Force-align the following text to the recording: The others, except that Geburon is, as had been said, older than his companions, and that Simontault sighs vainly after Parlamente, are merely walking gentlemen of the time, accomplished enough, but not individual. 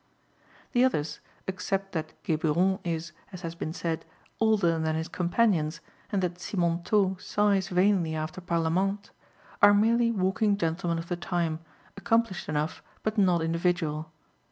The 0.71 0.83
others, 0.83 1.19
except 1.45 1.91
that 1.91 2.13
Geburon 2.23 2.79
is, 2.83 3.11
as 3.31 3.41
had 3.41 3.59
been 3.59 3.71
said, 3.71 4.03
older 4.39 4.79
than 4.79 4.95
his 4.95 5.07
companions, 5.07 5.79
and 6.11 6.23
that 6.23 6.39
Simontault 6.39 7.21
sighs 7.21 7.67
vainly 7.67 8.15
after 8.15 8.41
Parlamente, 8.41 9.11
are 9.61 9.75
merely 9.75 10.11
walking 10.11 10.57
gentlemen 10.57 10.97
of 10.97 11.07
the 11.07 11.17
time, 11.17 11.59
accomplished 11.95 12.49
enough, 12.49 12.81
but 13.03 13.19
not 13.19 13.43
individual. 13.43 14.11